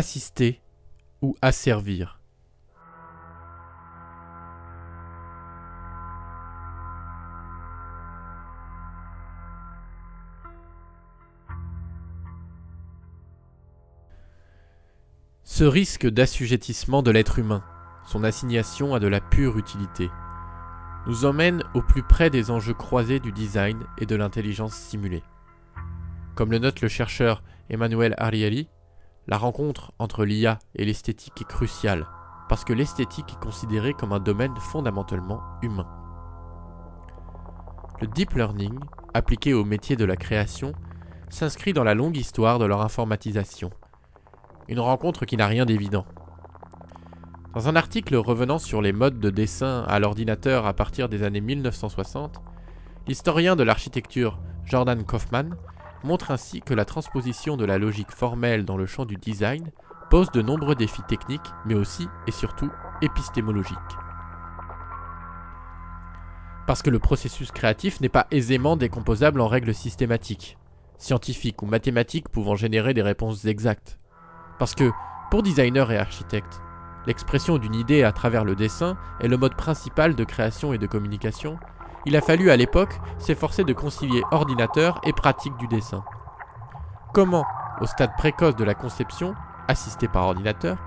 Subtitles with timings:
[0.00, 0.62] assister
[1.20, 2.18] ou asservir
[15.44, 17.62] Ce risque d'assujettissement de l'être humain,
[18.06, 20.08] son assignation à de la pure utilité,
[21.06, 25.22] nous emmène au plus près des enjeux croisés du design et de l'intelligence simulée.
[26.36, 28.70] Comme le note le chercheur Emmanuel Ariely,
[29.26, 32.06] la rencontre entre l'IA et l'esthétique est cruciale,
[32.48, 35.86] parce que l'esthétique est considérée comme un domaine fondamentalement humain.
[38.00, 38.78] Le deep learning,
[39.14, 40.72] appliqué au métier de la création,
[41.28, 43.70] s'inscrit dans la longue histoire de leur informatisation.
[44.68, 46.06] Une rencontre qui n'a rien d'évident.
[47.54, 51.40] Dans un article revenant sur les modes de dessin à l'ordinateur à partir des années
[51.40, 52.40] 1960,
[53.06, 55.50] l'historien de l'architecture Jordan Kaufman
[56.04, 59.70] montre ainsi que la transposition de la logique formelle dans le champ du design
[60.10, 62.70] pose de nombreux défis techniques, mais aussi et surtout
[63.00, 63.78] épistémologiques.
[66.66, 70.58] Parce que le processus créatif n'est pas aisément décomposable en règles systématiques,
[70.98, 73.98] scientifiques ou mathématiques pouvant générer des réponses exactes.
[74.58, 74.90] Parce que,
[75.30, 76.60] pour designers et architectes,
[77.06, 80.86] l'expression d'une idée à travers le dessin est le mode principal de création et de
[80.86, 81.58] communication,
[82.06, 86.02] il a fallu à l'époque s'efforcer de concilier ordinateur et pratique du dessin.
[87.12, 87.44] Comment,
[87.80, 89.34] au stade précoce de la conception,
[89.68, 90.78] assistée par ordinateur,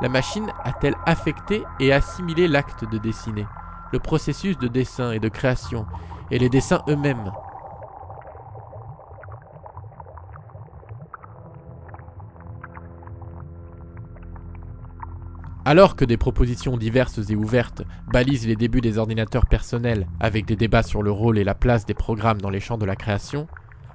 [0.00, 3.46] la machine a-t-elle affecté et assimilé l'acte de dessiner,
[3.92, 5.86] le processus de dessin et de création,
[6.30, 7.32] et les dessins eux-mêmes?
[15.64, 17.82] Alors que des propositions diverses et ouvertes
[18.12, 21.86] balisent les débuts des ordinateurs personnels avec des débats sur le rôle et la place
[21.86, 23.46] des programmes dans les champs de la création,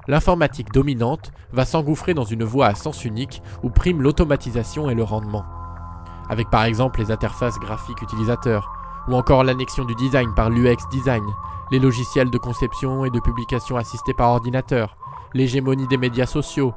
[0.07, 5.03] l'informatique dominante va s'engouffrer dans une voie à sens unique où prime l'automatisation et le
[5.03, 5.43] rendement.
[6.29, 8.71] Avec par exemple les interfaces graphiques utilisateurs,
[9.09, 11.25] ou encore l'annexion du design par l'UX design,
[11.71, 14.97] les logiciels de conception et de publication assistés par ordinateur,
[15.33, 16.73] l'hégémonie des médias sociaux,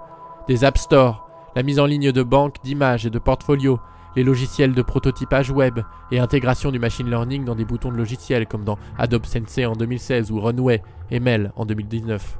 [0.48, 3.78] des App Store, la mise en ligne de banques d'images et de portfolios,
[4.16, 8.46] les logiciels de prototypage web et intégration du machine learning dans des boutons de logiciels
[8.46, 12.38] comme dans Adobe Sensei en 2016 ou Runway et Mel en 2019.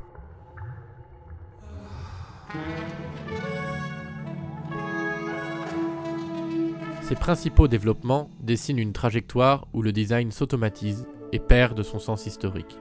[7.03, 12.27] Ces principaux développements dessinent une trajectoire où le design s'automatise et perd de son sens
[12.27, 12.79] historique,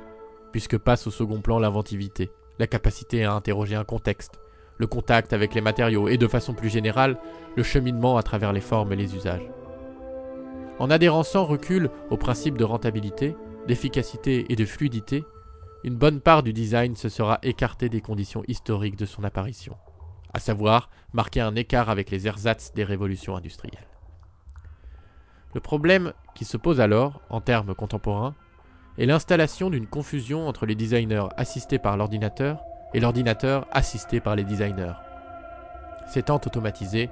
[0.51, 2.29] puisque passe au second plan l'inventivité,
[2.59, 4.39] la capacité à interroger un contexte,
[4.79, 7.17] le contact avec les matériaux et de façon plus générale,
[7.55, 9.47] le cheminement à travers les formes et les usages.
[10.79, 13.35] En adhérant sans recul aux principes de rentabilité,
[13.67, 15.25] d'efficacité et de fluidité,
[15.83, 19.75] une bonne part du design se sera écartée des conditions historiques de son apparition,
[20.33, 23.87] à savoir marquer un écart avec les ersatz des révolutions industrielles.
[25.53, 28.35] Le problème qui se pose alors, en termes contemporains,
[28.97, 32.61] est l'installation d'une confusion entre les designers assistés par l'ordinateur
[32.93, 34.93] et l'ordinateur assisté par les designers.
[36.07, 37.09] S'étant automatisé,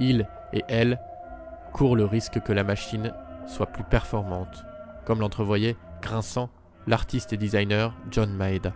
[0.00, 0.98] il et elle
[1.72, 3.12] courent le risque que la machine
[3.46, 4.64] soit plus performante,
[5.04, 6.48] comme l'entrevoyait grinçant
[6.86, 8.72] l'artiste et designer John Maeda.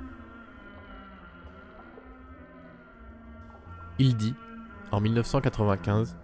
[3.99, 4.35] Il dit,
[4.93, 6.17] en 1995,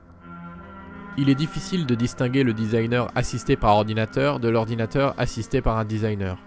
[1.17, 5.85] Il est difficile de distinguer le designer assisté par ordinateur de l'ordinateur assisté par un
[5.85, 6.39] designer.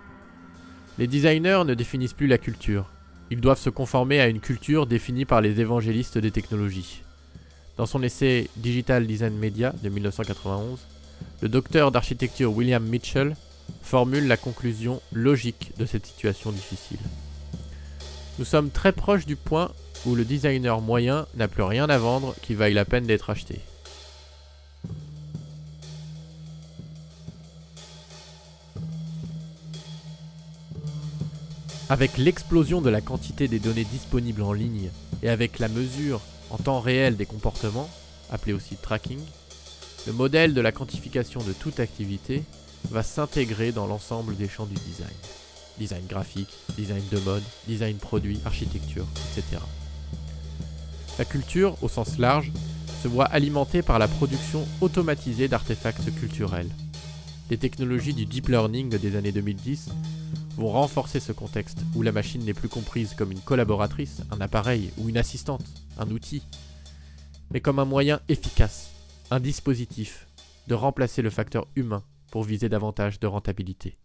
[0.97, 2.91] Les designers ne définissent plus la culture,
[3.29, 7.03] ils doivent se conformer à une culture définie par les évangélistes des technologies.
[7.77, 10.79] Dans son essai Digital Design Media de 1991,
[11.41, 13.35] le docteur d'architecture William Mitchell
[13.81, 16.99] formule la conclusion logique de cette situation difficile.
[18.39, 19.71] Nous sommes très proches du point
[20.05, 23.59] où le designer moyen n'a plus rien à vendre qui vaille la peine d'être acheté.
[31.89, 34.89] Avec l'explosion de la quantité des données disponibles en ligne
[35.23, 36.19] et avec la mesure
[36.49, 37.89] en temps réel des comportements,
[38.29, 39.21] appelé aussi tracking,
[40.05, 42.43] le modèle de la quantification de toute activité
[42.91, 45.15] va s'intégrer dans l'ensemble des champs du design.
[45.79, 49.61] Design graphique, design de mode, design produit, architecture, etc.
[51.17, 52.51] La culture, au sens large,
[53.01, 56.69] se voit alimentée par la production automatisée d'artefacts culturels.
[57.49, 59.89] Les technologies du deep learning des années 2010
[60.57, 64.91] vont renforcer ce contexte où la machine n'est plus comprise comme une collaboratrice, un appareil
[64.97, 65.63] ou une assistante,
[65.99, 66.41] un outil,
[67.51, 68.91] mais comme un moyen efficace,
[69.29, 70.27] un dispositif
[70.67, 73.97] de remplacer le facteur humain pour viser davantage de rentabilité.